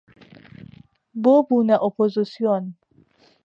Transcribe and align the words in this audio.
بۆ 1.23 1.35
بوونە 1.47 1.77
ئۆپۆزسیۆن 1.85 2.65